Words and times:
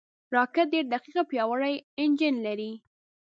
راکټ 0.35 0.65
ډېر 0.73 0.85
دقیق 0.93 1.15
او 1.21 1.25
پیاوړی 1.31 1.75
انجن 2.01 2.35
لري 2.45 2.71